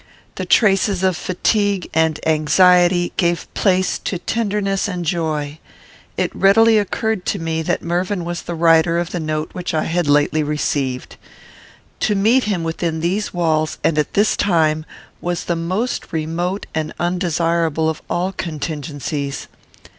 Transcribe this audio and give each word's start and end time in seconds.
The 0.33 0.47
traces 0.47 1.03
of 1.03 1.15
fatigue 1.15 1.87
and 1.93 2.19
anxiety 2.27 3.13
gave 3.17 3.45
place 3.53 3.99
to 3.99 4.17
tenderness 4.17 4.87
and 4.87 5.05
joy. 5.05 5.59
It 6.17 6.35
readily 6.35 6.79
occurred 6.79 7.23
to 7.27 7.37
me 7.37 7.61
that 7.61 7.83
Mervyn 7.83 8.25
was 8.25 8.41
the 8.41 8.55
writer 8.55 8.97
of 8.97 9.11
the 9.11 9.19
note 9.19 9.51
which 9.53 9.75
I 9.75 9.83
had 9.83 10.07
lately 10.07 10.41
received. 10.41 11.17
To 11.99 12.15
meet 12.15 12.45
him 12.45 12.63
within 12.63 13.01
these 13.01 13.31
walls, 13.31 13.77
and 13.83 13.95
at 13.99 14.15
this 14.15 14.35
time, 14.35 14.85
was 15.21 15.43
the 15.43 15.55
most 15.55 16.11
remote 16.11 16.65
and 16.73 16.95
undesirable 16.99 17.87
of 17.87 18.01
all 18.09 18.31
contingencies. 18.31 19.47